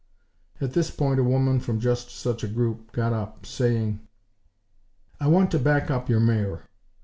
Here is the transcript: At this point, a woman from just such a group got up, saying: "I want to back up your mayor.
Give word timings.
At 0.59 0.73
this 0.73 0.89
point, 0.89 1.19
a 1.19 1.23
woman 1.23 1.59
from 1.59 1.79
just 1.79 2.09
such 2.09 2.43
a 2.43 2.47
group 2.47 2.91
got 2.91 3.13
up, 3.13 3.45
saying: 3.45 3.99
"I 5.19 5.27
want 5.27 5.51
to 5.51 5.59
back 5.59 5.91
up 5.91 6.09
your 6.09 6.19
mayor. 6.19 6.63